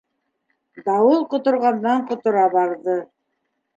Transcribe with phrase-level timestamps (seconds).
[0.87, 2.97] Дауыл ҡоторғандан-ҡотора барҙы.